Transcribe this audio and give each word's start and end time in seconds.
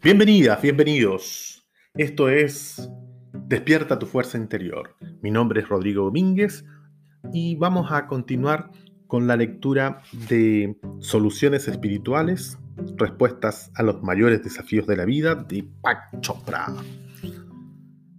Bienvenidas, 0.00 0.62
bienvenidos. 0.62 1.68
Esto 1.94 2.28
es 2.28 2.88
Despierta 3.32 3.98
tu 3.98 4.06
fuerza 4.06 4.38
interior. 4.38 4.94
Mi 5.22 5.32
nombre 5.32 5.60
es 5.60 5.68
Rodrigo 5.68 6.04
Domínguez 6.04 6.64
y 7.32 7.56
vamos 7.56 7.90
a 7.90 8.06
continuar 8.06 8.70
con 9.08 9.26
la 9.26 9.34
lectura 9.34 10.02
de 10.28 10.78
Soluciones 11.00 11.66
Espirituales, 11.66 12.60
Respuestas 12.96 13.72
a 13.74 13.82
los 13.82 14.00
mayores 14.04 14.44
desafíos 14.44 14.86
de 14.86 14.96
la 14.96 15.04
vida 15.04 15.34
de 15.34 15.68
Pak 15.82 16.20
Chopra. 16.20 16.72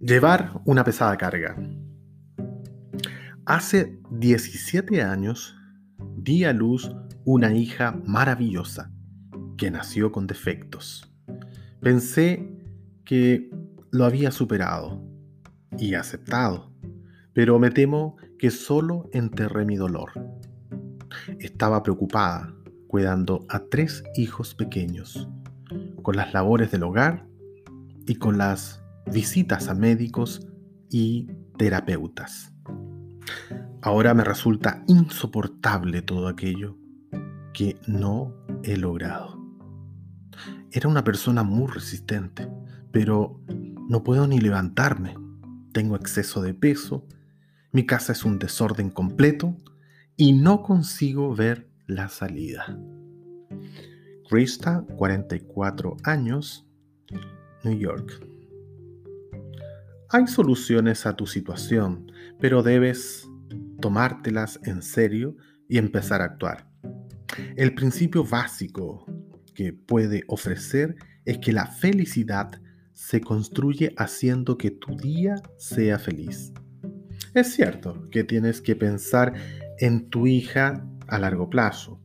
Llevar 0.00 0.60
una 0.66 0.84
pesada 0.84 1.16
carga. 1.16 1.56
Hace 3.46 3.98
17 4.10 5.00
años 5.00 5.56
di 6.14 6.44
a 6.44 6.52
luz 6.52 6.94
una 7.24 7.54
hija 7.54 7.98
maravillosa 8.04 8.92
que 9.56 9.70
nació 9.70 10.12
con 10.12 10.26
defectos 10.26 11.09
Pensé 11.80 12.46
que 13.06 13.50
lo 13.90 14.04
había 14.04 14.30
superado 14.30 15.02
y 15.78 15.94
aceptado, 15.94 16.70
pero 17.32 17.58
me 17.58 17.70
temo 17.70 18.16
que 18.38 18.50
solo 18.50 19.08
enterré 19.12 19.64
mi 19.64 19.76
dolor. 19.76 20.10
Estaba 21.38 21.82
preocupada 21.82 22.54
cuidando 22.86 23.46
a 23.48 23.60
tres 23.60 24.04
hijos 24.14 24.54
pequeños, 24.54 25.28
con 26.02 26.16
las 26.16 26.34
labores 26.34 26.70
del 26.70 26.82
hogar 26.82 27.26
y 28.06 28.16
con 28.16 28.36
las 28.36 28.82
visitas 29.06 29.68
a 29.68 29.74
médicos 29.74 30.46
y 30.90 31.28
terapeutas. 31.56 32.52
Ahora 33.80 34.12
me 34.12 34.24
resulta 34.24 34.84
insoportable 34.86 36.02
todo 36.02 36.28
aquello 36.28 36.76
que 37.54 37.78
no 37.86 38.34
he 38.64 38.76
logrado. 38.76 39.39
Era 40.72 40.88
una 40.88 41.02
persona 41.02 41.42
muy 41.42 41.66
resistente, 41.66 42.48
pero 42.92 43.40
no 43.88 44.04
puedo 44.04 44.28
ni 44.28 44.38
levantarme. 44.38 45.16
Tengo 45.72 45.96
exceso 45.96 46.42
de 46.42 46.54
peso, 46.54 47.06
mi 47.72 47.86
casa 47.86 48.12
es 48.12 48.24
un 48.24 48.38
desorden 48.38 48.90
completo 48.90 49.56
y 50.16 50.32
no 50.32 50.62
consigo 50.62 51.34
ver 51.34 51.68
la 51.86 52.08
salida. 52.08 52.78
Krista, 54.28 54.84
44 54.96 55.96
años, 56.04 56.64
New 57.64 57.76
York. 57.76 58.24
Hay 60.08 60.28
soluciones 60.28 61.04
a 61.04 61.16
tu 61.16 61.26
situación, 61.26 62.12
pero 62.38 62.62
debes 62.62 63.28
tomártelas 63.80 64.60
en 64.62 64.82
serio 64.82 65.36
y 65.68 65.78
empezar 65.78 66.22
a 66.22 66.26
actuar. 66.26 66.68
El 67.56 67.74
principio 67.74 68.24
básico 68.24 69.04
puede 69.86 70.24
ofrecer 70.26 70.96
es 71.24 71.38
que 71.38 71.52
la 71.52 71.66
felicidad 71.66 72.50
se 72.92 73.20
construye 73.20 73.94
haciendo 73.96 74.58
que 74.58 74.70
tu 74.70 74.96
día 74.96 75.36
sea 75.56 75.98
feliz. 75.98 76.52
Es 77.34 77.54
cierto 77.54 78.08
que 78.10 78.24
tienes 78.24 78.60
que 78.60 78.74
pensar 78.74 79.34
en 79.78 80.10
tu 80.10 80.26
hija 80.26 80.86
a 81.06 81.18
largo 81.18 81.48
plazo, 81.48 82.00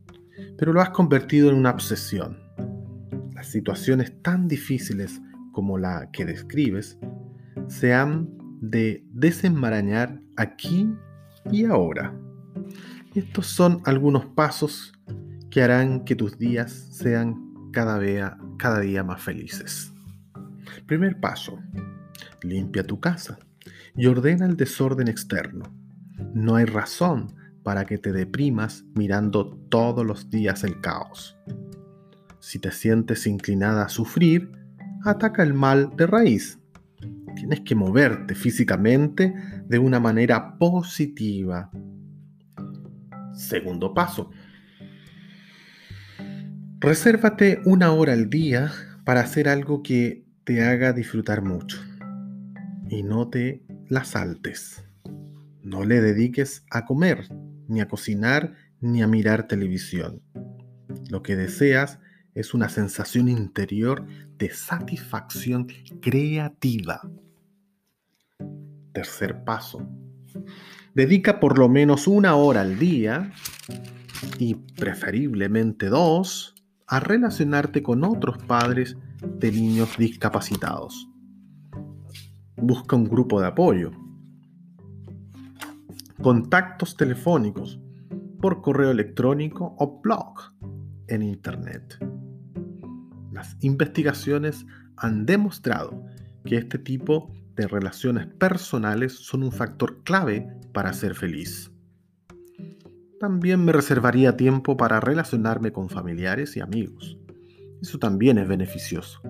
pero 0.56 0.72
lo 0.72 0.80
has 0.80 0.90
convertido 0.90 1.50
en 1.50 1.56
una 1.56 1.70
obsesión. 1.70 2.38
Las 3.34 3.48
situaciones 3.48 4.22
tan 4.22 4.48
difíciles 4.48 5.20
como 5.52 5.78
la 5.78 6.10
que 6.12 6.24
describes 6.24 6.98
se 7.68 7.92
han 7.92 8.28
de 8.60 9.04
desenmarañar 9.12 10.20
aquí 10.36 10.88
y 11.50 11.64
ahora. 11.64 12.18
Estos 13.14 13.46
son 13.46 13.80
algunos 13.84 14.26
pasos 14.26 14.92
que 15.50 15.62
harán 15.62 16.04
que 16.04 16.16
tus 16.16 16.38
días 16.38 16.72
sean 16.92 17.45
cada 17.76 18.80
día, 18.80 19.04
más 19.04 19.20
felices. 19.20 19.92
Primer 20.86 21.20
paso, 21.20 21.58
limpia 22.42 22.82
tu 22.86 23.00
casa 23.00 23.38
y 23.94 24.06
ordena 24.06 24.46
el 24.46 24.56
desorden 24.56 25.08
externo. 25.08 25.64
No 26.32 26.54
hay 26.54 26.64
razón 26.64 27.34
para 27.62 27.84
que 27.84 27.98
te 27.98 28.12
deprimas 28.12 28.86
mirando 28.94 29.58
todos 29.68 30.06
los 30.06 30.30
días 30.30 30.64
el 30.64 30.80
caos. 30.80 31.36
Si 32.40 32.58
te 32.58 32.70
sientes 32.70 33.26
inclinada 33.26 33.84
a 33.84 33.90
sufrir, 33.90 34.50
ataca 35.04 35.42
el 35.42 35.52
mal 35.52 35.94
de 35.96 36.06
raíz. 36.06 36.58
Tienes 37.34 37.60
que 37.60 37.74
moverte 37.74 38.34
físicamente 38.34 39.34
de 39.66 39.78
una 39.78 40.00
manera 40.00 40.56
positiva. 40.56 41.70
Segundo 43.34 43.92
paso, 43.92 44.30
Resérvate 46.86 47.62
una 47.64 47.90
hora 47.90 48.12
al 48.12 48.30
día 48.30 48.70
para 49.04 49.18
hacer 49.18 49.48
algo 49.48 49.82
que 49.82 50.24
te 50.44 50.62
haga 50.62 50.92
disfrutar 50.92 51.42
mucho 51.42 51.78
y 52.88 53.02
no 53.02 53.28
te 53.28 53.64
la 53.88 54.04
saltes. 54.04 54.84
No 55.64 55.84
le 55.84 56.00
dediques 56.00 56.64
a 56.70 56.84
comer, 56.84 57.26
ni 57.66 57.80
a 57.80 57.88
cocinar, 57.88 58.54
ni 58.80 59.02
a 59.02 59.08
mirar 59.08 59.48
televisión. 59.48 60.22
Lo 61.10 61.24
que 61.24 61.34
deseas 61.34 61.98
es 62.36 62.54
una 62.54 62.68
sensación 62.68 63.28
interior 63.28 64.06
de 64.38 64.50
satisfacción 64.50 65.66
creativa. 66.00 67.00
Tercer 68.92 69.42
paso. 69.42 69.90
Dedica 70.94 71.40
por 71.40 71.58
lo 71.58 71.68
menos 71.68 72.06
una 72.06 72.36
hora 72.36 72.60
al 72.60 72.78
día 72.78 73.32
y 74.38 74.54
preferiblemente 74.54 75.86
dos 75.86 76.52
a 76.86 77.00
relacionarte 77.00 77.82
con 77.82 78.04
otros 78.04 78.38
padres 78.38 78.96
de 79.22 79.50
niños 79.50 79.96
discapacitados. 79.98 81.08
Busca 82.56 82.96
un 82.96 83.04
grupo 83.04 83.40
de 83.40 83.48
apoyo. 83.48 83.90
Contactos 86.22 86.96
telefónicos 86.96 87.78
por 88.40 88.62
correo 88.62 88.90
electrónico 88.90 89.74
o 89.78 90.00
blog 90.00 90.52
en 91.08 91.22
Internet. 91.22 91.98
Las 93.32 93.56
investigaciones 93.60 94.64
han 94.96 95.26
demostrado 95.26 96.04
que 96.44 96.56
este 96.56 96.78
tipo 96.78 97.30
de 97.56 97.66
relaciones 97.66 98.26
personales 98.26 99.12
son 99.12 99.42
un 99.42 99.52
factor 99.52 100.02
clave 100.04 100.48
para 100.72 100.92
ser 100.92 101.14
feliz. 101.14 101.70
También 103.18 103.64
me 103.64 103.72
reservaría 103.72 104.36
tiempo 104.36 104.76
para 104.76 105.00
relacionarme 105.00 105.72
con 105.72 105.88
familiares 105.88 106.54
y 106.56 106.60
amigos. 106.60 107.18
Eso 107.80 107.98
también 107.98 108.36
es 108.36 108.46
beneficioso. 108.46 109.20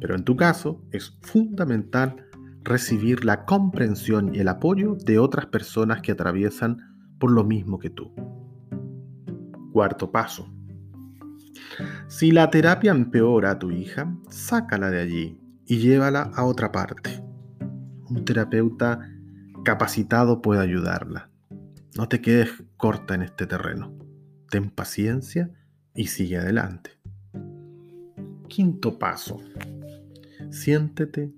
Pero 0.00 0.14
en 0.14 0.24
tu 0.24 0.36
caso 0.36 0.82
es 0.90 1.18
fundamental 1.20 2.24
recibir 2.62 3.24
la 3.26 3.44
comprensión 3.44 4.34
y 4.34 4.38
el 4.38 4.48
apoyo 4.48 4.94
de 4.94 5.18
otras 5.18 5.46
personas 5.46 6.00
que 6.00 6.12
atraviesan 6.12 6.78
por 7.18 7.30
lo 7.30 7.44
mismo 7.44 7.78
que 7.78 7.90
tú. 7.90 8.10
Cuarto 9.72 10.10
paso. 10.10 10.50
Si 12.08 12.30
la 12.30 12.50
terapia 12.50 12.90
empeora 12.90 13.52
a 13.52 13.58
tu 13.58 13.70
hija, 13.70 14.14
sácala 14.30 14.90
de 14.90 15.00
allí 15.00 15.40
y 15.66 15.78
llévala 15.78 16.30
a 16.34 16.44
otra 16.44 16.72
parte. 16.72 17.22
Un 18.08 18.24
terapeuta 18.24 19.00
capacitado 19.62 20.40
puede 20.40 20.62
ayudarla. 20.62 21.29
No 21.96 22.08
te 22.08 22.20
quedes 22.20 22.50
corta 22.76 23.14
en 23.14 23.22
este 23.22 23.46
terreno. 23.46 23.92
Ten 24.48 24.70
paciencia 24.70 25.50
y 25.94 26.06
sigue 26.06 26.38
adelante. 26.38 26.92
Quinto 28.48 28.98
paso. 28.98 29.40
Siéntete, 30.50 31.32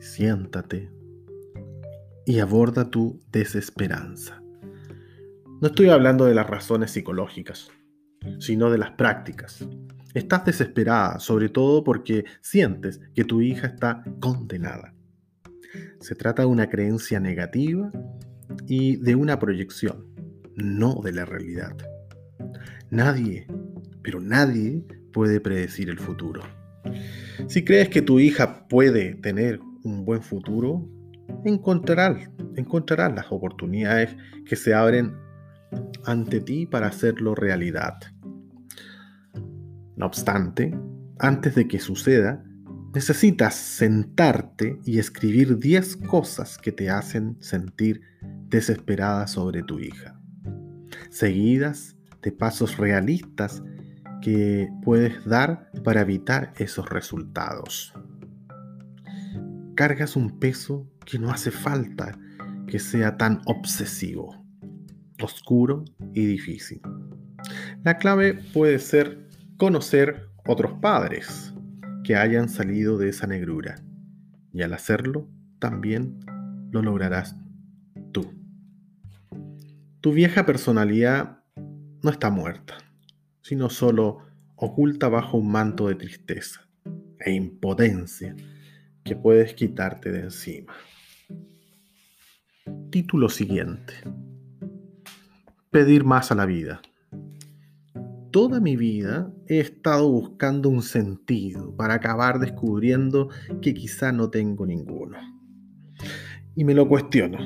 siéntate 0.00 0.90
y 2.24 2.40
aborda 2.40 2.90
tu 2.90 3.20
desesperanza. 3.30 4.42
No 5.60 5.68
estoy 5.68 5.90
hablando 5.90 6.24
de 6.24 6.34
las 6.34 6.48
razones 6.48 6.90
psicológicas, 6.90 7.70
sino 8.40 8.70
de 8.70 8.78
las 8.78 8.90
prácticas. 8.90 9.66
Estás 10.12 10.44
desesperada, 10.44 11.20
sobre 11.20 11.48
todo 11.48 11.84
porque 11.84 12.24
sientes 12.40 13.00
que 13.14 13.24
tu 13.24 13.40
hija 13.40 13.68
está 13.68 14.02
condenada. 14.20 14.92
Se 16.00 16.14
trata 16.14 16.42
de 16.42 16.48
una 16.48 16.68
creencia 16.68 17.20
negativa 17.20 17.92
y 18.66 18.96
de 18.96 19.14
una 19.14 19.38
proyección, 19.38 20.06
no 20.56 21.00
de 21.02 21.12
la 21.12 21.24
realidad. 21.24 21.76
Nadie, 22.90 23.46
pero 24.02 24.20
nadie 24.20 24.84
puede 25.12 25.40
predecir 25.40 25.90
el 25.90 25.98
futuro. 25.98 26.42
Si 27.48 27.64
crees 27.64 27.88
que 27.88 28.02
tu 28.02 28.20
hija 28.20 28.66
puede 28.68 29.14
tener 29.14 29.60
un 29.82 30.04
buen 30.04 30.22
futuro, 30.22 30.88
encontrarás, 31.44 32.28
las 33.14 33.26
oportunidades 33.30 34.16
que 34.44 34.56
se 34.56 34.74
abren 34.74 35.14
ante 36.04 36.40
ti 36.40 36.66
para 36.66 36.86
hacerlo 36.88 37.34
realidad. 37.34 37.94
No 39.96 40.06
obstante, 40.06 40.78
antes 41.18 41.54
de 41.54 41.66
que 41.66 41.78
suceda, 41.78 42.44
necesitas 42.94 43.54
sentarte 43.54 44.78
y 44.84 44.98
escribir 44.98 45.58
10 45.58 45.96
cosas 46.08 46.58
que 46.58 46.72
te 46.72 46.90
hacen 46.90 47.36
sentir 47.40 48.00
desesperada 48.56 49.26
sobre 49.26 49.62
tu 49.62 49.78
hija, 49.78 50.18
seguidas 51.10 51.94
de 52.22 52.32
pasos 52.32 52.78
realistas 52.78 53.62
que 54.22 54.68
puedes 54.82 55.24
dar 55.26 55.70
para 55.84 56.00
evitar 56.00 56.54
esos 56.56 56.88
resultados. 56.88 57.92
Cargas 59.74 60.16
un 60.16 60.38
peso 60.38 60.90
que 61.04 61.18
no 61.18 61.30
hace 61.30 61.50
falta 61.50 62.18
que 62.66 62.78
sea 62.78 63.18
tan 63.18 63.42
obsesivo, 63.44 64.42
oscuro 65.22 65.84
y 66.14 66.24
difícil. 66.24 66.80
La 67.84 67.98
clave 67.98 68.42
puede 68.54 68.78
ser 68.78 69.28
conocer 69.58 70.30
otros 70.46 70.72
padres 70.80 71.52
que 72.04 72.16
hayan 72.16 72.48
salido 72.48 72.96
de 72.96 73.10
esa 73.10 73.26
negrura 73.26 73.76
y 74.52 74.62
al 74.62 74.72
hacerlo 74.72 75.28
también 75.58 76.18
lo 76.70 76.80
lograrás. 76.80 77.36
Tu 80.06 80.12
vieja 80.12 80.46
personalidad 80.46 81.40
no 82.00 82.10
está 82.10 82.30
muerta, 82.30 82.78
sino 83.42 83.68
solo 83.68 84.18
oculta 84.54 85.08
bajo 85.08 85.36
un 85.36 85.50
manto 85.50 85.88
de 85.88 85.96
tristeza 85.96 86.60
e 87.18 87.32
impotencia 87.32 88.36
que 89.02 89.16
puedes 89.16 89.54
quitarte 89.54 90.12
de 90.12 90.20
encima. 90.20 90.74
Título 92.90 93.28
siguiente. 93.28 93.94
Pedir 95.70 96.04
más 96.04 96.30
a 96.30 96.36
la 96.36 96.46
vida. 96.46 96.80
Toda 98.30 98.60
mi 98.60 98.76
vida 98.76 99.34
he 99.48 99.58
estado 99.58 100.08
buscando 100.08 100.68
un 100.68 100.82
sentido 100.82 101.74
para 101.74 101.94
acabar 101.94 102.38
descubriendo 102.38 103.28
que 103.60 103.74
quizá 103.74 104.12
no 104.12 104.30
tengo 104.30 104.66
ninguno. 104.66 105.18
Y 106.54 106.62
me 106.62 106.74
lo 106.74 106.86
cuestiono, 106.86 107.38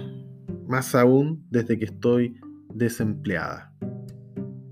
más 0.68 0.94
aún 0.94 1.46
desde 1.48 1.78
que 1.78 1.86
estoy 1.86 2.38
desempleada, 2.74 3.72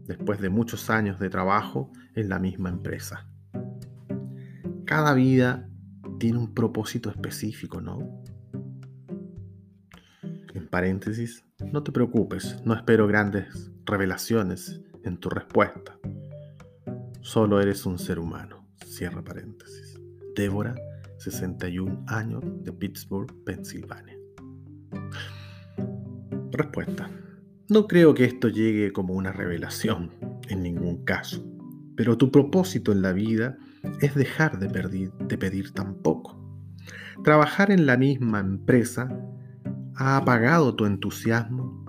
después 0.07 0.41
de 0.41 0.49
muchos 0.49 0.91
años 0.91 1.19
de 1.19 1.31
trabajo 1.31 1.91
en 2.15 2.29
la 2.29 2.39
misma 2.39 2.69
empresa. 2.69 3.27
Cada 4.85 5.15
vida 5.15 5.69
tiene 6.19 6.39
un 6.39 6.55
propósito 6.55 7.11
específico, 7.11 7.81
¿no? 7.81 8.23
En 10.55 10.69
paréntesis, 10.69 11.45
no 11.73 11.83
te 11.83 11.93
preocupes, 11.93 12.61
no 12.65 12.75
espero 12.75 13.07
grandes 13.07 13.71
revelaciones 13.85 14.81
en 15.05 15.19
tu 15.19 15.29
respuesta. 15.29 15.99
Solo 17.21 17.61
eres 17.61 17.85
un 17.87 17.99
ser 17.99 18.19
humano. 18.19 18.67
Cierra 18.87 19.23
paréntesis. 19.23 20.01
Débora, 20.35 20.75
61 21.19 22.05
años, 22.07 22.43
de 22.63 22.73
Pittsburgh, 22.73 23.33
Pensilvania. 23.45 24.17
Respuesta. 26.51 27.11
No 27.71 27.87
creo 27.87 28.15
que 28.15 28.25
esto 28.25 28.49
llegue 28.49 28.95
como 28.95 29.13
una 29.13 29.31
revelación, 29.31 30.11
en 30.49 30.63
ningún 30.63 31.05
caso. 31.05 31.45
Pero 31.97 32.17
tu 32.17 32.31
propósito 32.31 32.93
en 32.93 33.03
la 33.03 33.13
vida 33.13 33.59
es 34.01 34.15
dejar 34.15 34.59
de, 34.59 34.71
pedir, 35.37 35.73
tan 35.73 35.97
poco. 35.97 36.41
Trabajar 37.25 37.71
en 37.71 37.85
la 37.85 37.99
misma 37.99 38.41
empresa 38.41 39.11
ha 39.97 40.17
apagado 40.17 40.77
tu 40.77 40.87
entusiasmo 40.87 41.85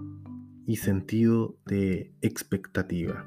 y 0.67 0.75
sentido 0.75 1.55
de 1.65 2.11
expectativa. 2.21 3.25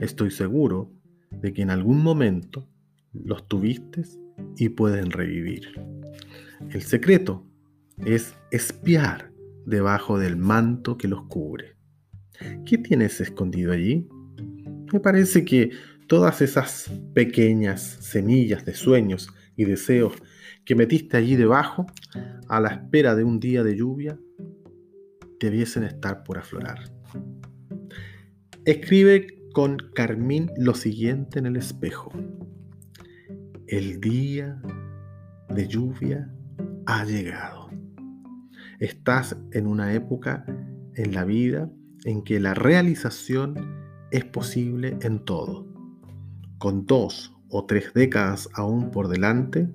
Estoy 0.00 0.30
seguro 0.30 0.90
de 1.30 1.52
que 1.52 1.60
en 1.60 1.70
algún 1.70 2.02
momento 2.02 2.66
los 3.12 3.46
tuviste 3.46 4.04
y 4.56 4.70
pueden 4.70 5.10
revivir. 5.10 5.68
El 6.70 6.80
secreto 6.80 7.44
es 7.98 8.34
espiar 8.50 9.33
debajo 9.66 10.18
del 10.18 10.36
manto 10.36 10.96
que 10.96 11.08
los 11.08 11.26
cubre. 11.26 11.76
¿Qué 12.66 12.78
tienes 12.78 13.20
escondido 13.20 13.72
allí? 13.72 14.08
Me 14.92 15.00
parece 15.00 15.44
que 15.44 15.70
todas 16.08 16.42
esas 16.42 16.90
pequeñas 17.14 17.82
semillas 18.00 18.64
de 18.64 18.74
sueños 18.74 19.28
y 19.56 19.64
deseos 19.64 20.14
que 20.64 20.74
metiste 20.74 21.16
allí 21.16 21.36
debajo, 21.36 21.86
a 22.48 22.60
la 22.60 22.68
espera 22.68 23.14
de 23.14 23.24
un 23.24 23.40
día 23.40 23.62
de 23.62 23.76
lluvia, 23.76 24.18
debiesen 25.40 25.84
estar 25.84 26.24
por 26.24 26.38
aflorar. 26.38 26.90
Escribe 28.64 29.26
con 29.52 29.76
carmín 29.94 30.50
lo 30.56 30.74
siguiente 30.74 31.38
en 31.38 31.46
el 31.46 31.56
espejo. 31.56 32.10
El 33.66 34.00
día 34.00 34.60
de 35.50 35.68
lluvia 35.68 36.32
ha 36.86 37.04
llegado. 37.04 37.63
Estás 38.80 39.36
en 39.52 39.66
una 39.66 39.92
época 39.94 40.44
en 40.94 41.14
la 41.14 41.24
vida 41.24 41.70
en 42.04 42.22
que 42.22 42.40
la 42.40 42.54
realización 42.54 43.54
es 44.10 44.24
posible 44.24 44.96
en 45.02 45.24
todo. 45.24 45.66
Con 46.58 46.86
dos 46.86 47.32
o 47.48 47.64
tres 47.66 47.92
décadas 47.94 48.48
aún 48.54 48.90
por 48.90 49.08
delante, 49.08 49.68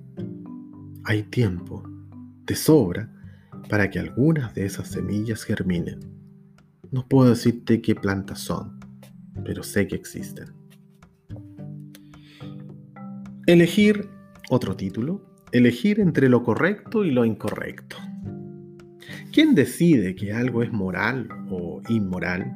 hay 1.04 1.22
tiempo 1.24 1.82
de 2.44 2.54
sobra 2.54 3.10
para 3.68 3.90
que 3.90 3.98
algunas 3.98 4.54
de 4.54 4.66
esas 4.66 4.88
semillas 4.88 5.44
germinen. 5.44 6.00
No 6.90 7.06
puedo 7.06 7.30
decirte 7.30 7.80
qué 7.80 7.94
plantas 7.94 8.40
son, 8.40 8.80
pero 9.44 9.62
sé 9.62 9.86
que 9.86 9.96
existen. 9.96 10.52
Elegir, 13.46 14.08
otro 14.50 14.76
título, 14.76 15.24
elegir 15.52 16.00
entre 16.00 16.28
lo 16.28 16.42
correcto 16.42 17.04
y 17.04 17.10
lo 17.10 17.24
incorrecto. 17.24 17.96
¿Quién 19.32 19.54
decide 19.54 20.16
que 20.16 20.32
algo 20.32 20.64
es 20.64 20.72
moral 20.72 21.28
o 21.50 21.80
inmoral? 21.88 22.52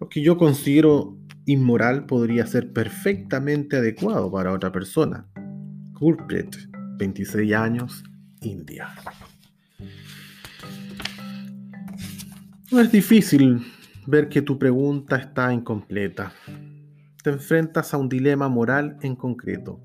Lo 0.00 0.08
que 0.08 0.22
yo 0.22 0.36
considero 0.36 1.16
inmoral 1.46 2.06
podría 2.06 2.46
ser 2.46 2.72
perfectamente 2.72 3.76
adecuado 3.76 4.30
para 4.32 4.52
otra 4.52 4.72
persona. 4.72 5.28
Gurpreet, 5.92 6.56
26 6.98 7.54
años, 7.54 8.02
India. 8.40 8.88
No 12.72 12.80
es 12.80 12.90
difícil 12.90 13.60
ver 14.06 14.28
que 14.28 14.42
tu 14.42 14.58
pregunta 14.58 15.16
está 15.16 15.52
incompleta. 15.52 16.32
Te 17.22 17.30
enfrentas 17.30 17.94
a 17.94 17.98
un 17.98 18.08
dilema 18.08 18.48
moral 18.48 18.96
en 19.02 19.14
concreto. 19.14 19.80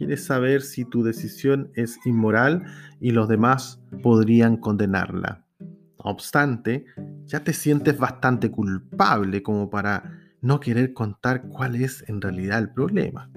Quieres 0.00 0.24
saber 0.24 0.62
si 0.62 0.86
tu 0.86 1.02
decisión 1.02 1.70
es 1.74 1.98
inmoral 2.06 2.64
y 3.00 3.10
los 3.10 3.28
demás 3.28 3.82
podrían 4.02 4.56
condenarla. 4.56 5.44
No 5.60 6.10
obstante, 6.10 6.86
ya 7.26 7.44
te 7.44 7.52
sientes 7.52 7.98
bastante 7.98 8.50
culpable 8.50 9.42
como 9.42 9.68
para 9.68 10.18
no 10.40 10.58
querer 10.58 10.94
contar 10.94 11.42
cuál 11.42 11.74
es 11.74 12.02
en 12.08 12.22
realidad 12.22 12.60
el 12.60 12.70
problema. 12.70 13.30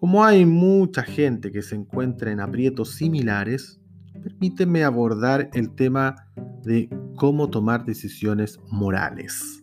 Como 0.00 0.24
hay 0.24 0.44
mucha 0.44 1.04
gente 1.04 1.52
que 1.52 1.62
se 1.62 1.76
encuentra 1.76 2.32
en 2.32 2.40
aprietos 2.40 2.90
similares, 2.96 3.80
permíteme 4.24 4.82
abordar 4.82 5.50
el 5.52 5.72
tema 5.76 6.16
de 6.64 6.90
cómo 7.14 7.48
tomar 7.48 7.84
decisiones 7.84 8.58
morales. 8.72 9.62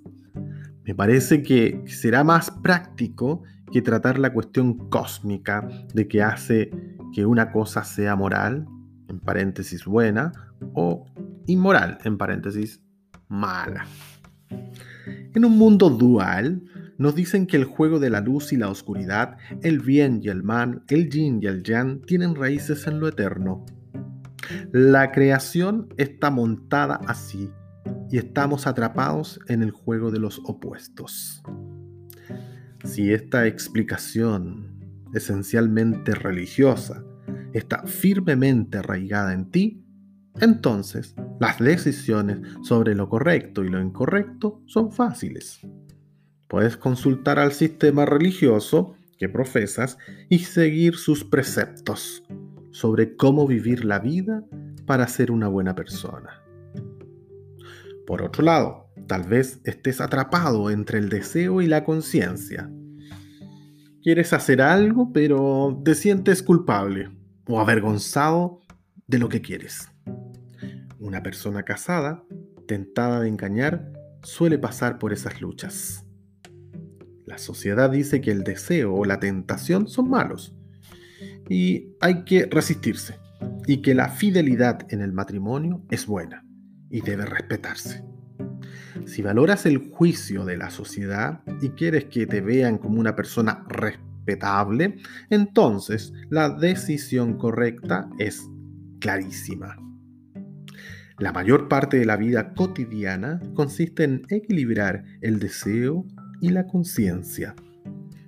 Me 0.86 0.96
parece 0.96 1.44
que 1.44 1.84
será 1.86 2.24
más 2.24 2.50
práctico 2.50 3.44
que 3.72 3.82
tratar 3.82 4.20
la 4.20 4.34
cuestión 4.34 4.90
cósmica 4.90 5.68
de 5.94 6.08
que 6.08 6.22
hace 6.22 6.72
que 7.14 7.26
una 7.26 7.52
cosa 7.52 7.84
sea 7.84 8.16
moral, 8.16 8.68
en 9.08 9.20
paréntesis 9.20 9.86
buena, 9.86 10.32
o 10.74 11.06
inmoral, 11.48 11.98
en 12.04 12.18
paréntesis 12.18 12.82
mala. 13.28 13.86
En 15.34 15.46
un 15.46 15.58
mundo 15.58 15.90
dual, 15.90 16.64
nos 16.98 17.16
dicen 17.16 17.48
que 17.48 17.58
el 17.58 17.64
juego 17.64 18.00
de 18.00 18.10
la 18.10 18.20
luz 18.20 18.52
y 18.52 18.58
la 18.58 18.70
oscuridad, 18.70 19.38
el 19.62 19.80
bien 19.80 20.20
y 20.22 20.28
el 20.28 20.44
mal, 20.44 20.84
el 20.90 21.10
yin 21.10 21.40
y 21.42 21.48
el 21.48 21.64
yang 21.64 22.02
tienen 22.02 22.36
raíces 22.36 22.88
en 22.88 23.00
lo 23.00 23.08
eterno. 23.08 23.66
La 24.72 25.12
creación 25.12 25.94
está 25.98 26.30
montada 26.30 27.00
así 27.08 27.52
y 28.12 28.18
estamos 28.18 28.68
atrapados 28.68 29.40
en 29.48 29.64
el 29.64 29.72
juego 29.72 30.12
de 30.12 30.20
los 30.20 30.42
opuestos. 30.46 31.42
Si 32.84 33.12
esta 33.14 33.46
explicación, 33.46 34.80
esencialmente 35.14 36.16
religiosa, 36.16 37.04
está 37.54 37.86
firmemente 37.86 38.78
arraigada 38.78 39.34
en 39.34 39.52
ti, 39.52 39.84
entonces 40.40 41.16
las 41.40 41.60
decisiones 41.60 42.40
sobre 42.64 42.96
lo 42.96 43.10
correcto 43.10 43.64
y 43.64 43.70
lo 43.70 43.82
incorrecto 43.82 44.62
son 44.66 44.92
fáciles. 44.92 45.60
Puedes 46.48 46.78
consultar 46.78 47.38
al 47.38 47.52
sistema 47.52 48.06
religioso 48.06 48.96
que 49.18 49.30
profesas 49.30 49.98
y 50.30 50.40
seguir 50.40 50.96
sus 50.96 51.24
preceptos 51.24 52.24
sobre 52.72 53.16
cómo 53.16 53.46
vivir 53.46 53.84
la 53.84 54.00
vida 54.00 54.44
para 54.86 55.08
ser 55.08 55.32
una 55.32 55.48
buena 55.48 55.76
persona. 55.76 56.42
Por 58.08 58.24
otro 58.24 58.44
lado, 58.44 58.89
tal 59.10 59.24
vez 59.24 59.60
estés 59.64 60.02
atrapado 60.02 60.70
entre 60.70 61.00
el 61.00 61.10
deseo 61.10 61.62
y 61.62 61.68
la 61.68 61.84
conciencia. 61.84 62.70
Quieres 64.04 64.32
hacer 64.34 64.62
algo, 64.62 65.12
pero 65.12 65.82
te 65.84 65.96
sientes 65.96 66.44
culpable 66.44 67.10
o 67.48 67.60
avergonzado 67.60 68.62
de 69.08 69.18
lo 69.18 69.28
que 69.28 69.42
quieres. 69.42 69.90
Una 71.00 71.24
persona 71.24 71.64
casada, 71.64 72.24
tentada 72.68 73.22
de 73.22 73.30
engañar, 73.30 73.92
suele 74.22 74.60
pasar 74.60 75.00
por 75.00 75.12
esas 75.12 75.42
luchas. 75.42 76.06
La 77.26 77.40
sociedad 77.40 77.90
dice 77.90 78.22
que 78.22 78.32
el 78.32 78.44
deseo 78.44 78.94
o 78.94 79.06
la 79.06 79.20
tentación 79.20 79.88
son 79.88 80.10
malos 80.10 80.56
y 81.50 81.96
hay 82.00 82.26
que 82.26 82.46
resistirse 82.46 83.20
y 83.66 83.82
que 83.82 83.96
la 83.96 84.10
fidelidad 84.10 84.86
en 84.94 85.02
el 85.02 85.14
matrimonio 85.14 85.84
es 85.90 86.06
buena 86.06 86.46
y 86.92 87.02
debe 87.02 87.26
respetarse. 87.26 88.04
Si 89.10 89.24
valoras 89.24 89.66
el 89.66 89.90
juicio 89.90 90.46
de 90.46 90.56
la 90.56 90.70
sociedad 90.70 91.42
y 91.62 91.70
quieres 91.70 92.06
que 92.06 92.28
te 92.28 92.42
vean 92.42 92.78
como 92.78 93.00
una 93.00 93.16
persona 93.16 93.66
respetable, 93.68 94.98
entonces 95.32 96.14
la 96.30 96.50
decisión 96.50 97.36
correcta 97.40 98.08
es 98.20 98.48
clarísima. 99.00 99.76
La 101.18 101.32
mayor 101.34 101.68
parte 101.68 101.98
de 101.98 102.06
la 102.06 102.18
vida 102.18 102.54
cotidiana 102.54 103.42
consiste 103.56 104.04
en 104.04 104.22
equilibrar 104.30 105.04
el 105.22 105.40
deseo 105.40 106.06
y 106.40 106.50
la 106.50 106.68
conciencia. 106.68 107.56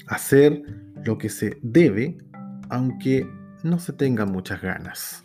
Hacer 0.07 0.63
lo 1.05 1.19
que 1.19 1.29
se 1.29 1.59
debe, 1.61 2.17
aunque 2.71 3.29
no 3.63 3.77
se 3.77 3.93
tengan 3.93 4.31
muchas 4.31 4.63
ganas. 4.63 5.23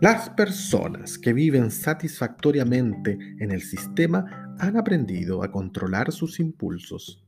Las 0.00 0.30
personas 0.30 1.18
que 1.18 1.34
viven 1.34 1.70
satisfactoriamente 1.70 3.18
en 3.38 3.50
el 3.50 3.60
sistema 3.60 4.54
han 4.58 4.78
aprendido 4.78 5.42
a 5.42 5.52
controlar 5.52 6.10
sus 6.10 6.40
impulsos. 6.40 7.22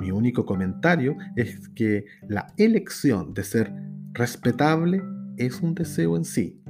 Mi 0.00 0.10
único 0.10 0.44
comentario 0.44 1.16
es 1.36 1.68
que 1.76 2.06
la 2.26 2.52
elección 2.56 3.32
de 3.32 3.44
ser 3.44 3.72
respetable 4.12 5.00
es 5.36 5.60
un 5.60 5.76
deseo 5.76 6.16
en 6.16 6.24
sí. 6.24 6.60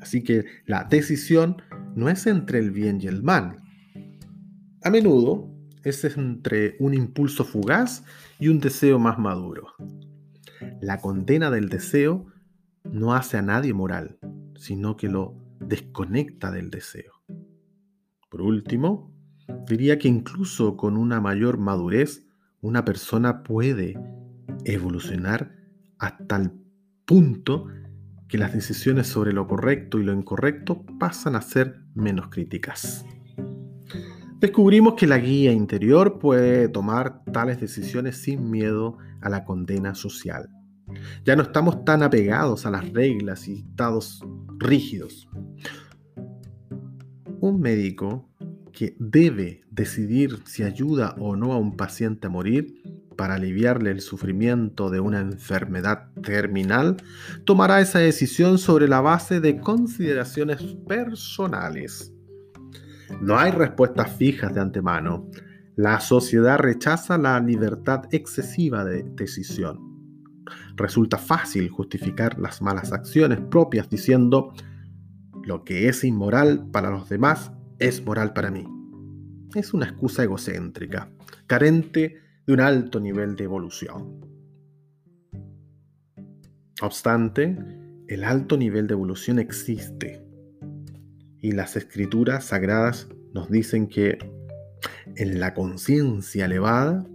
Así 0.00 0.22
que 0.22 0.44
la 0.66 0.84
decisión 0.84 1.56
no 1.96 2.08
es 2.08 2.28
entre 2.28 2.60
el 2.60 2.70
bien 2.70 3.00
y 3.00 3.08
el 3.08 3.24
mal. 3.24 3.56
A 4.84 4.90
menudo 4.90 5.52
es 5.82 6.04
entre 6.04 6.76
un 6.78 6.94
impulso 6.94 7.44
fugaz 7.44 8.04
y 8.38 8.46
un 8.46 8.60
deseo 8.60 9.00
más 9.00 9.18
maduro. 9.18 9.74
La 10.80 10.98
condena 10.98 11.50
del 11.50 11.68
deseo 11.68 12.26
no 12.84 13.14
hace 13.14 13.38
a 13.38 13.42
nadie 13.42 13.72
moral, 13.72 14.18
sino 14.62 14.96
que 14.96 15.08
lo 15.08 15.34
desconecta 15.58 16.52
del 16.52 16.70
deseo. 16.70 17.14
Por 18.30 18.42
último, 18.42 19.12
diría 19.66 19.98
que 19.98 20.06
incluso 20.06 20.76
con 20.76 20.96
una 20.96 21.20
mayor 21.20 21.58
madurez, 21.58 22.28
una 22.60 22.84
persona 22.84 23.42
puede 23.42 23.98
evolucionar 24.64 25.56
hasta 25.98 26.36
el 26.36 26.52
punto 27.04 27.66
que 28.28 28.38
las 28.38 28.54
decisiones 28.54 29.08
sobre 29.08 29.32
lo 29.32 29.48
correcto 29.48 29.98
y 29.98 30.04
lo 30.04 30.12
incorrecto 30.12 30.86
pasan 30.96 31.34
a 31.34 31.42
ser 31.42 31.82
menos 31.94 32.28
críticas. 32.28 33.04
Descubrimos 34.38 34.94
que 34.94 35.08
la 35.08 35.18
guía 35.18 35.52
interior 35.52 36.20
puede 36.20 36.68
tomar 36.68 37.24
tales 37.32 37.60
decisiones 37.60 38.16
sin 38.16 38.48
miedo 38.48 38.96
a 39.20 39.28
la 39.28 39.44
condena 39.44 39.96
social. 39.96 40.48
Ya 41.24 41.36
no 41.36 41.42
estamos 41.42 41.84
tan 41.84 42.02
apegados 42.02 42.66
a 42.66 42.70
las 42.70 42.92
reglas 42.92 43.48
y 43.48 43.60
estados 43.60 44.22
rígidos. 44.62 45.28
Un 47.40 47.60
médico 47.60 48.28
que 48.72 48.96
debe 48.98 49.62
decidir 49.70 50.42
si 50.46 50.62
ayuda 50.62 51.14
o 51.18 51.36
no 51.36 51.52
a 51.52 51.58
un 51.58 51.76
paciente 51.76 52.26
a 52.26 52.30
morir 52.30 52.82
para 53.16 53.34
aliviarle 53.34 53.90
el 53.90 54.00
sufrimiento 54.00 54.90
de 54.90 55.00
una 55.00 55.20
enfermedad 55.20 56.08
terminal, 56.22 56.96
tomará 57.44 57.80
esa 57.80 57.98
decisión 57.98 58.58
sobre 58.58 58.88
la 58.88 59.00
base 59.00 59.40
de 59.40 59.60
consideraciones 59.60 60.62
personales. 60.88 62.12
No 63.20 63.38
hay 63.38 63.50
respuestas 63.52 64.16
fijas 64.16 64.54
de 64.54 64.60
antemano. 64.60 65.28
La 65.76 66.00
sociedad 66.00 66.58
rechaza 66.58 67.18
la 67.18 67.38
libertad 67.40 68.02
excesiva 68.10 68.84
de 68.84 69.02
decisión. 69.02 69.91
Resulta 70.76 71.18
fácil 71.18 71.68
justificar 71.68 72.38
las 72.38 72.62
malas 72.62 72.92
acciones 72.92 73.40
propias 73.40 73.88
diciendo, 73.88 74.52
lo 75.44 75.64
que 75.64 75.88
es 75.88 76.04
inmoral 76.04 76.68
para 76.70 76.90
los 76.90 77.08
demás 77.08 77.52
es 77.78 78.04
moral 78.04 78.32
para 78.32 78.50
mí. 78.50 78.66
Es 79.54 79.74
una 79.74 79.86
excusa 79.86 80.22
egocéntrica, 80.22 81.10
carente 81.46 82.16
de 82.46 82.52
un 82.52 82.60
alto 82.60 83.00
nivel 83.00 83.36
de 83.36 83.44
evolución. 83.44 84.20
No 86.80 86.86
obstante, 86.86 87.56
el 88.08 88.24
alto 88.24 88.56
nivel 88.56 88.86
de 88.86 88.94
evolución 88.94 89.38
existe 89.38 90.24
y 91.40 91.52
las 91.52 91.76
escrituras 91.76 92.44
sagradas 92.44 93.08
nos 93.34 93.50
dicen 93.50 93.88
que 93.88 94.18
en 95.16 95.40
la 95.40 95.54
conciencia 95.54 96.46
elevada, 96.46 97.06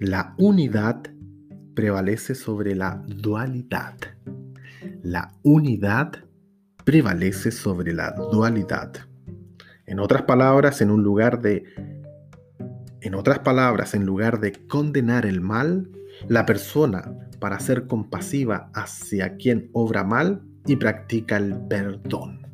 la 0.00 0.34
unidad 0.38 1.11
prevalece 1.74 2.34
sobre 2.34 2.74
la 2.74 3.02
dualidad. 3.06 3.94
La 5.02 5.32
unidad 5.42 6.12
prevalece 6.84 7.50
sobre 7.50 7.92
la 7.92 8.12
dualidad. 8.12 8.92
En 9.86 9.98
otras 9.98 10.22
palabras, 10.22 10.80
en 10.80 10.90
un 10.90 11.02
lugar 11.02 11.40
de 11.40 11.64
en 13.00 13.16
otras 13.16 13.40
palabras, 13.40 13.94
en 13.94 14.06
lugar 14.06 14.38
de 14.38 14.52
condenar 14.52 15.26
el 15.26 15.40
mal, 15.40 15.90
la 16.28 16.46
persona, 16.46 17.12
para 17.40 17.58
ser 17.58 17.88
compasiva 17.88 18.70
hacia 18.74 19.36
quien 19.36 19.70
obra 19.72 20.04
mal 20.04 20.42
y 20.66 20.76
practica 20.76 21.36
el 21.36 21.56
perdón. 21.66 22.46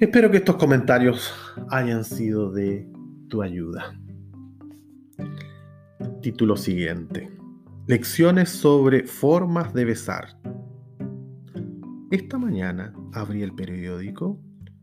Espero 0.00 0.30
que 0.30 0.38
estos 0.38 0.56
comentarios 0.56 1.34
hayan 1.68 2.04
sido 2.04 2.50
de 2.50 2.88
tu 3.28 3.42
ayuda. 3.42 3.94
Título 6.24 6.56
siguiente. 6.56 7.30
Lecciones 7.86 8.48
sobre 8.48 9.06
formas 9.06 9.74
de 9.74 9.84
besar. 9.84 10.40
Esta 12.10 12.38
mañana 12.38 12.94
abrí 13.12 13.42
el 13.42 13.54
periódico 13.54 14.40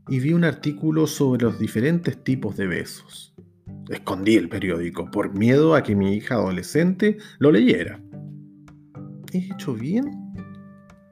y 0.07 0.19
vi 0.19 0.33
un 0.33 0.43
artículo 0.43 1.07
sobre 1.07 1.45
los 1.45 1.57
diferentes 1.57 2.23
tipos 2.23 2.57
de 2.57 2.67
besos. 2.67 3.33
Escondí 3.89 4.35
el 4.35 4.49
periódico 4.49 5.09
por 5.09 5.35
miedo 5.35 5.73
a 5.73 5.81
que 5.81 5.95
mi 5.95 6.13
hija 6.13 6.35
adolescente 6.35 7.17
lo 7.39 7.51
leyera. 7.51 7.99
¿He 9.33 9.39
hecho 9.51 9.73
bien? 9.73 10.11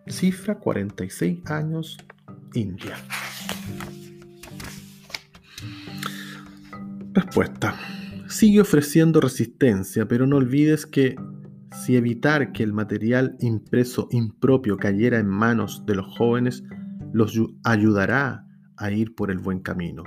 Cifra 0.06 0.60
46 0.60 1.40
años, 1.50 1.98
India. 2.54 2.98
Respuesta. 7.14 7.99
Sigue 8.40 8.62
ofreciendo 8.62 9.20
resistencia, 9.20 10.08
pero 10.08 10.26
no 10.26 10.38
olvides 10.38 10.86
que 10.86 11.18
si 11.84 11.98
evitar 11.98 12.54
que 12.54 12.64
el 12.64 12.72
material 12.72 13.36
impreso 13.42 14.08
impropio 14.12 14.78
cayera 14.78 15.20
en 15.20 15.28
manos 15.28 15.86
de 15.86 15.96
los 15.96 16.06
jóvenes 16.18 16.64
los 17.12 17.38
ayudará 17.66 18.48
a 18.78 18.92
ir 18.92 19.14
por 19.14 19.30
el 19.30 19.40
buen 19.40 19.60
camino. 19.60 20.04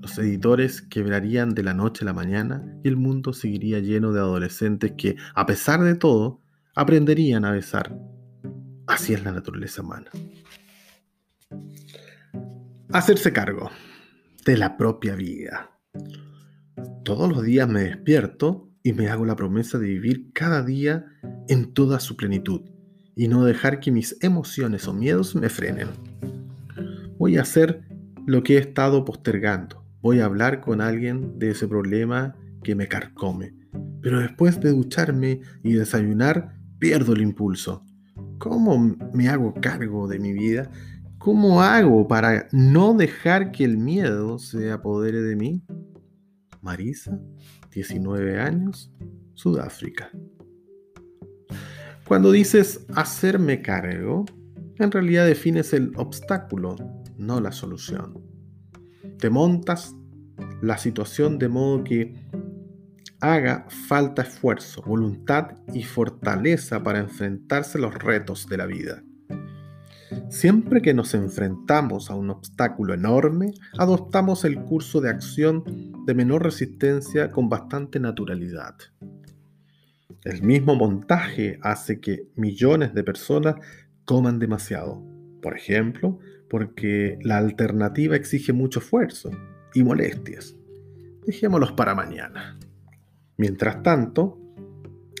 Los 0.00 0.16
editores 0.16 0.80
quebrarían 0.80 1.56
de 1.56 1.64
la 1.64 1.74
noche 1.74 2.04
a 2.04 2.06
la 2.06 2.12
mañana 2.12 2.64
y 2.84 2.88
el 2.88 2.96
mundo 2.96 3.32
seguiría 3.32 3.80
lleno 3.80 4.12
de 4.12 4.20
adolescentes 4.20 4.92
que, 4.96 5.16
a 5.34 5.44
pesar 5.44 5.82
de 5.82 5.96
todo, 5.96 6.40
aprenderían 6.76 7.44
a 7.44 7.50
besar. 7.50 7.98
Así 8.86 9.12
es 9.12 9.24
la 9.24 9.32
naturaleza 9.32 9.82
humana. 9.82 10.12
Hacerse 12.92 13.32
cargo 13.32 13.72
de 14.46 14.56
la 14.56 14.76
propia 14.76 15.16
vida. 15.16 15.72
Todos 17.04 17.28
los 17.28 17.42
días 17.42 17.68
me 17.68 17.84
despierto 17.84 18.70
y 18.82 18.92
me 18.92 19.08
hago 19.08 19.24
la 19.24 19.36
promesa 19.36 19.78
de 19.78 19.88
vivir 19.88 20.32
cada 20.32 20.62
día 20.62 21.06
en 21.48 21.72
toda 21.72 22.00
su 22.00 22.16
plenitud 22.16 22.62
y 23.16 23.28
no 23.28 23.44
dejar 23.44 23.80
que 23.80 23.92
mis 23.92 24.16
emociones 24.22 24.88
o 24.88 24.92
miedos 24.92 25.34
me 25.34 25.48
frenen. 25.48 25.88
Voy 27.18 27.36
a 27.36 27.42
hacer 27.42 27.82
lo 28.26 28.42
que 28.42 28.54
he 28.54 28.58
estado 28.58 29.04
postergando 29.04 29.84
voy 30.04 30.20
a 30.20 30.26
hablar 30.26 30.60
con 30.60 30.82
alguien 30.82 31.38
de 31.38 31.52
ese 31.52 31.66
problema 31.66 32.36
que 32.62 32.74
me 32.74 32.88
carcome. 32.88 33.54
Pero 34.02 34.20
después 34.20 34.60
de 34.60 34.68
ducharme 34.68 35.40
y 35.62 35.72
desayunar, 35.72 36.58
pierdo 36.78 37.14
el 37.14 37.22
impulso. 37.22 37.82
¿Cómo 38.36 38.98
me 39.14 39.28
hago 39.30 39.54
cargo 39.54 40.06
de 40.06 40.18
mi 40.18 40.34
vida? 40.34 40.70
¿Cómo 41.16 41.62
hago 41.62 42.06
para 42.06 42.48
no 42.52 42.92
dejar 42.92 43.50
que 43.50 43.64
el 43.64 43.78
miedo 43.78 44.38
se 44.38 44.70
apodere 44.70 45.22
de 45.22 45.36
mí? 45.36 45.62
Marisa, 46.64 47.16
19 47.70 48.40
años, 48.40 48.92
Sudáfrica. 49.34 50.10
Cuando 52.08 52.32
dices 52.32 52.84
hacerme 52.96 53.62
cargo, 53.62 54.24
en 54.78 54.90
realidad 54.90 55.26
defines 55.26 55.72
el 55.72 55.92
obstáculo, 55.94 56.74
no 57.16 57.40
la 57.40 57.52
solución 57.52 58.34
te 59.18 59.30
montas 59.30 59.96
la 60.60 60.76
situación 60.76 61.38
de 61.38 61.48
modo 61.48 61.84
que 61.84 62.14
haga 63.20 63.66
falta 63.88 64.22
esfuerzo, 64.22 64.82
voluntad 64.82 65.52
y 65.72 65.82
fortaleza 65.82 66.82
para 66.82 66.98
enfrentarse 66.98 67.78
a 67.78 67.80
los 67.80 67.94
retos 67.94 68.46
de 68.48 68.56
la 68.56 68.66
vida. 68.66 69.02
Siempre 70.28 70.82
que 70.82 70.94
nos 70.94 71.14
enfrentamos 71.14 72.10
a 72.10 72.14
un 72.14 72.30
obstáculo 72.30 72.94
enorme, 72.94 73.54
adoptamos 73.78 74.44
el 74.44 74.60
curso 74.62 75.00
de 75.00 75.10
acción 75.10 75.64
de 76.06 76.14
menor 76.14 76.42
resistencia 76.42 77.30
con 77.30 77.48
bastante 77.48 78.00
naturalidad. 78.00 78.74
El 80.24 80.42
mismo 80.42 80.74
montaje 80.74 81.58
hace 81.62 82.00
que 82.00 82.28
millones 82.34 82.94
de 82.94 83.04
personas 83.04 83.56
coman 84.04 84.38
demasiado. 84.38 85.02
Por 85.42 85.56
ejemplo, 85.56 86.18
porque 86.48 87.18
la 87.22 87.38
alternativa 87.38 88.16
exige 88.16 88.52
mucho 88.52 88.80
esfuerzo 88.80 89.30
y 89.74 89.82
molestias. 89.82 90.56
Dejémoslos 91.26 91.72
para 91.72 91.94
mañana. 91.94 92.58
Mientras 93.36 93.82
tanto, 93.82 94.38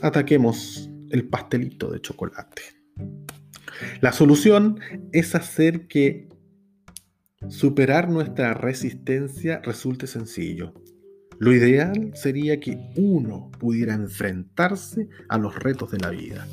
ataquemos 0.00 0.90
el 1.10 1.28
pastelito 1.28 1.90
de 1.90 2.00
chocolate. 2.00 2.62
La 4.00 4.12
solución 4.12 4.80
es 5.12 5.34
hacer 5.34 5.86
que 5.88 6.28
superar 7.48 8.08
nuestra 8.08 8.54
resistencia 8.54 9.60
resulte 9.62 10.06
sencillo. 10.06 10.74
Lo 11.38 11.52
ideal 11.52 12.12
sería 12.14 12.60
que 12.60 12.78
uno 12.96 13.50
pudiera 13.58 13.94
enfrentarse 13.94 15.08
a 15.28 15.38
los 15.38 15.58
retos 15.58 15.90
de 15.90 15.98
la 15.98 16.10
vida, 16.10 16.46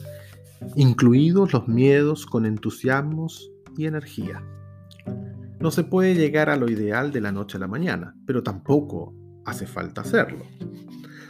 incluidos 0.75 1.53
los 1.53 1.67
miedos 1.67 2.25
con 2.25 2.45
entusiasmos 2.45 3.51
y 3.77 3.85
energía. 3.85 4.43
No 5.59 5.69
se 5.69 5.83
puede 5.83 6.15
llegar 6.15 6.49
a 6.49 6.57
lo 6.57 6.69
ideal 6.69 7.11
de 7.11 7.21
la 7.21 7.31
noche 7.31 7.57
a 7.57 7.59
la 7.59 7.67
mañana, 7.67 8.15
pero 8.25 8.41
tampoco 8.41 9.13
hace 9.45 9.67
falta 9.67 10.01
hacerlo. 10.01 10.45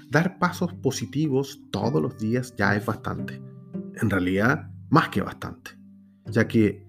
Dar 0.09 0.39
pasos 0.39 0.73
positivos 0.73 1.61
todos 1.71 2.01
los 2.01 2.17
días 2.17 2.55
ya 2.57 2.75
es 2.75 2.85
bastante. 2.85 3.41
En 4.01 4.09
realidad, 4.09 4.69
más 4.89 5.09
que 5.09 5.21
bastante, 5.21 5.71
ya 6.31 6.47
que 6.47 6.85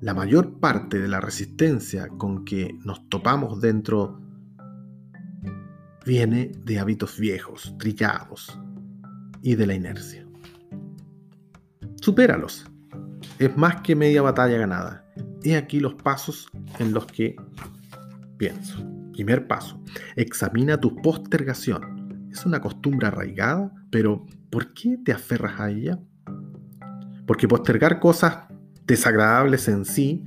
la 0.00 0.14
mayor 0.14 0.58
parte 0.58 0.98
de 0.98 1.08
la 1.08 1.20
resistencia 1.20 2.08
con 2.08 2.44
que 2.44 2.76
nos 2.84 3.08
topamos 3.08 3.60
dentro 3.60 4.20
viene 6.04 6.50
de 6.64 6.80
hábitos 6.80 7.18
viejos, 7.18 7.74
trillados 7.78 8.58
y 9.40 9.54
de 9.54 9.66
la 9.66 9.74
inercia. 9.74 10.26
Supéralos. 12.00 12.66
Es 13.38 13.56
más 13.56 13.80
que 13.82 13.94
media 13.94 14.22
batalla 14.22 14.58
ganada. 14.58 15.04
He 15.44 15.56
aquí 15.56 15.78
los 15.78 15.94
pasos 15.94 16.48
en 16.80 16.92
los 16.92 17.06
que 17.06 17.36
pienso. 18.36 18.84
Primer 19.12 19.46
paso, 19.46 19.80
examina 20.16 20.80
tu 20.80 20.96
postergación. 20.96 22.28
Es 22.32 22.44
una 22.44 22.60
costumbre 22.60 23.06
arraigada, 23.06 23.72
pero 23.90 24.26
¿por 24.50 24.74
qué 24.74 24.98
te 25.04 25.12
aferras 25.12 25.60
a 25.60 25.70
ella? 25.70 26.00
Porque 27.26 27.46
postergar 27.46 28.00
cosas 28.00 28.51
desagradables 28.86 29.68
en 29.68 29.84
sí 29.84 30.24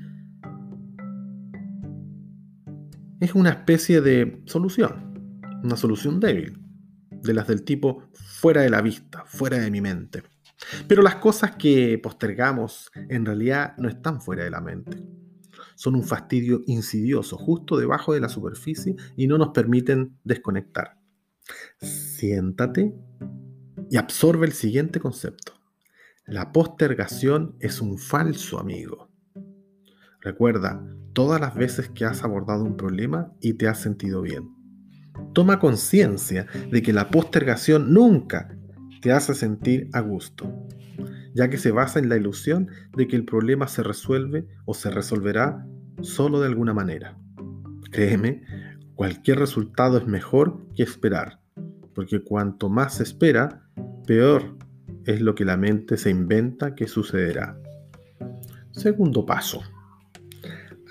es 3.20 3.34
una 3.34 3.50
especie 3.50 4.02
de 4.02 4.42
solución, 4.46 5.40
una 5.64 5.78
solución 5.78 6.20
débil, 6.20 6.60
de 7.10 7.34
las 7.34 7.48
del 7.48 7.64
tipo 7.64 8.04
fuera 8.14 8.62
de 8.62 8.70
la 8.70 8.82
vista, 8.82 9.24
fuera 9.26 9.58
de 9.58 9.72
mi 9.72 9.82
mente. 9.82 10.24
Pero 10.88 11.02
las 11.02 11.16
cosas 11.16 11.56
que 11.56 11.98
postergamos 11.98 12.92
en 12.96 13.26
realidad 13.26 13.76
no 13.78 13.90
están 13.90 14.22
fuera 14.22 14.44
de 14.44 14.52
la 14.52 14.62
mente. 14.62 15.04
Son 15.76 15.96
un 15.96 16.04
fastidio 16.04 16.62
insidioso 16.68 17.38
justo 17.38 17.78
debajo 17.78 18.14
de 18.14 18.22
la 18.22 18.30
superficie 18.30 18.96
y 19.18 19.28
no 19.28 19.38
nos 19.38 19.50
permiten 19.50 20.18
desconectar. 20.24 20.98
Siéntate 21.80 22.94
y 23.90 23.98
absorbe 23.98 24.46
el 24.46 24.54
siguiente 24.54 25.00
concepto. 25.00 25.55
La 26.28 26.52
postergación 26.52 27.56
es 27.60 27.82
un 27.82 28.00
falso 28.00 28.60
amigo. 28.60 29.12
Recuerda 30.22 30.84
todas 31.14 31.40
las 31.40 31.54
veces 31.54 31.90
que 31.90 32.04
has 32.04 32.24
abordado 32.24 32.64
un 32.64 32.78
problema 32.78 33.32
y 33.42 33.54
te 33.54 33.68
has 33.68 33.80
sentido 33.80 34.24
bien. 34.24 34.50
Toma 35.34 35.60
conciencia 35.60 36.48
de 36.72 36.82
que 36.82 36.94
la 36.94 37.12
postergación 37.12 37.94
nunca 37.94 38.58
te 39.04 39.12
hace 39.12 39.36
sentir 39.36 39.88
a 39.94 40.00
gusto, 40.00 40.52
ya 41.36 41.52
que 41.52 41.60
se 41.60 41.70
basa 41.70 42.00
en 42.00 42.10
la 42.10 42.18
ilusión 42.18 42.70
de 42.98 43.08
que 43.08 43.16
el 43.16 43.26
problema 43.26 43.68
se 43.68 43.84
resuelve 43.84 44.48
o 44.66 44.74
se 44.74 44.90
resolverá 44.90 45.64
solo 46.02 46.40
de 46.40 46.48
alguna 46.48 46.74
manera. 46.74 47.20
Créeme, 47.92 48.42
cualquier 48.96 49.38
resultado 49.38 50.00
es 50.00 50.08
mejor 50.08 50.66
que 50.74 50.82
esperar, 50.82 51.40
porque 51.94 52.24
cuanto 52.24 52.68
más 52.68 52.96
se 52.96 53.04
espera, 53.04 53.70
peor 54.08 54.58
es 55.06 55.22
lo 55.22 55.36
que 55.36 55.46
la 55.46 55.58
mente 55.58 55.98
se 55.98 56.10
inventa 56.10 56.76
que 56.76 56.88
sucederá. 56.88 57.58
Segundo 58.72 59.26
paso. 59.26 59.62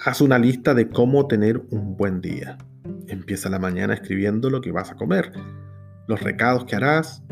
Haz 0.05 0.21
una 0.21 0.39
lista 0.39 0.75
de 0.75 0.89
cómo 0.89 1.27
tener 1.27 1.63
un 1.71 1.97
buen 1.97 2.21
día. 2.21 2.59
Empieza 3.09 3.49
la 3.49 3.59
mañana 3.59 3.95
escribiendo 3.95 4.51
lo 4.51 4.61
que 4.61 4.73
vas 4.73 4.91
a 4.91 4.97
comer, 4.97 5.33
los 6.07 6.23
recados 6.23 6.65
que 6.65 6.77
harás, 6.77 7.23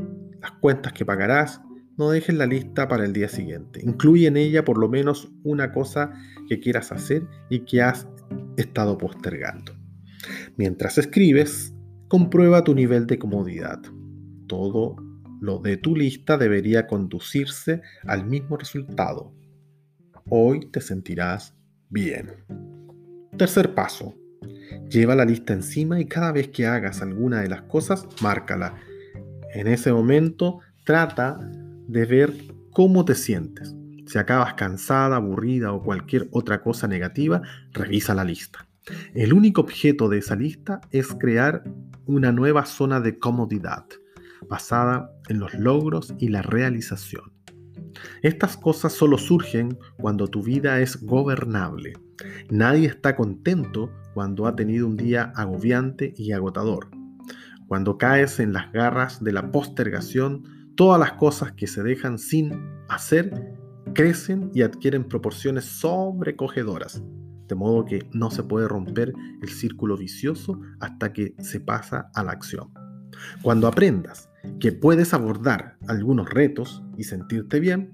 las 0.40 0.52
cuentas 0.52 0.92
que 0.92 1.04
pagarás, 1.04 1.60
no 1.98 2.10
dejes 2.10 2.34
la 2.34 2.46
lista 2.46 2.88
para 2.88 3.04
el 3.04 3.12
día 3.12 3.28
siguiente. 3.28 3.80
Incluye 3.82 4.26
en 4.26 4.36
ella 4.36 4.64
por 4.64 4.78
lo 4.78 4.88
menos 4.88 5.30
una 5.44 5.72
cosa 5.72 6.12
que 6.48 6.58
quieras 6.58 6.90
hacer 6.92 7.26
y 7.50 7.60
que 7.60 7.82
has 7.82 8.08
estado 8.56 8.96
postergando. 8.98 9.72
Mientras 10.56 10.98
escribes, 10.98 11.74
comprueba 12.08 12.64
tu 12.64 12.74
nivel 12.74 13.06
de 13.06 13.18
comodidad. 13.18 13.80
Todo 14.46 14.96
lo 15.42 15.58
de 15.58 15.76
tu 15.76 15.96
lista 15.96 16.38
debería 16.38 16.86
conducirse 16.86 17.82
al 18.06 18.24
mismo 18.24 18.56
resultado. 18.56 19.34
Hoy 20.28 20.70
te 20.70 20.80
sentirás 20.80 21.54
bien. 21.88 22.44
Tercer 23.36 23.74
paso. 23.74 24.14
Lleva 24.88 25.16
la 25.16 25.24
lista 25.24 25.52
encima 25.52 26.00
y 26.00 26.06
cada 26.06 26.30
vez 26.30 26.48
que 26.48 26.66
hagas 26.66 27.02
alguna 27.02 27.40
de 27.40 27.48
las 27.48 27.62
cosas, 27.62 28.06
márcala 28.22 28.76
en 29.52 29.66
ese 29.66 29.92
momento 29.92 30.60
trata 30.84 31.38
de 31.88 32.06
ver 32.06 32.32
cómo 32.70 33.04
te 33.04 33.14
sientes. 33.14 33.74
Si 34.06 34.18
acabas 34.18 34.54
cansada, 34.54 35.16
aburrida 35.16 35.72
o 35.72 35.82
cualquier 35.82 36.28
otra 36.30 36.62
cosa 36.62 36.88
negativa, 36.88 37.42
revisa 37.72 38.14
la 38.14 38.24
lista. 38.24 38.66
El 39.14 39.32
único 39.32 39.60
objeto 39.60 40.08
de 40.08 40.18
esa 40.18 40.36
lista 40.36 40.80
es 40.90 41.08
crear 41.08 41.64
una 42.06 42.32
nueva 42.32 42.64
zona 42.64 43.00
de 43.00 43.18
comodidad, 43.18 43.86
basada 44.48 45.10
en 45.28 45.38
los 45.38 45.54
logros 45.54 46.14
y 46.18 46.28
la 46.28 46.42
realización. 46.42 47.32
Estas 48.22 48.56
cosas 48.56 48.92
solo 48.92 49.18
surgen 49.18 49.78
cuando 49.98 50.28
tu 50.28 50.42
vida 50.42 50.80
es 50.80 51.02
gobernable. 51.02 51.94
Nadie 52.50 52.88
está 52.88 53.16
contento 53.16 53.90
cuando 54.14 54.46
ha 54.46 54.56
tenido 54.56 54.86
un 54.86 54.96
día 54.96 55.32
agobiante 55.36 56.14
y 56.16 56.32
agotador. 56.32 56.88
Cuando 57.66 57.96
caes 57.98 58.38
en 58.40 58.52
las 58.52 58.70
garras 58.72 59.22
de 59.22 59.32
la 59.32 59.50
postergación, 59.50 60.44
todas 60.76 61.00
las 61.00 61.12
cosas 61.12 61.52
que 61.52 61.66
se 61.66 61.82
dejan 61.82 62.18
sin 62.18 62.52
hacer 62.88 63.56
crecen 63.94 64.50
y 64.54 64.62
adquieren 64.62 65.04
proporciones 65.04 65.64
sobrecogedoras, 65.64 67.02
de 67.48 67.54
modo 67.54 67.84
que 67.84 68.08
no 68.12 68.30
se 68.30 68.42
puede 68.42 68.68
romper 68.68 69.12
el 69.40 69.48
círculo 69.48 69.96
vicioso 69.96 70.60
hasta 70.80 71.12
que 71.12 71.34
se 71.38 71.60
pasa 71.60 72.10
a 72.14 72.22
la 72.22 72.32
acción. 72.32 72.81
Cuando 73.42 73.66
aprendas 73.66 74.28
que 74.60 74.72
puedes 74.72 75.14
abordar 75.14 75.76
algunos 75.86 76.28
retos 76.28 76.82
y 76.96 77.04
sentirte 77.04 77.60
bien, 77.60 77.92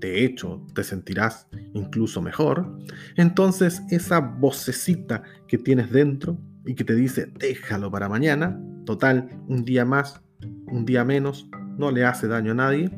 de 0.00 0.24
hecho 0.24 0.64
te 0.74 0.84
sentirás 0.84 1.48
incluso 1.72 2.20
mejor, 2.20 2.78
entonces 3.16 3.82
esa 3.90 4.20
vocecita 4.20 5.22
que 5.48 5.58
tienes 5.58 5.90
dentro 5.90 6.38
y 6.64 6.74
que 6.74 6.84
te 6.84 6.94
dice 6.94 7.32
déjalo 7.38 7.90
para 7.90 8.08
mañana, 8.08 8.60
total, 8.84 9.40
un 9.48 9.64
día 9.64 9.84
más, 9.84 10.20
un 10.66 10.84
día 10.84 11.04
menos, 11.04 11.48
no 11.78 11.90
le 11.90 12.04
hace 12.04 12.28
daño 12.28 12.52
a 12.52 12.56
nadie, 12.56 12.90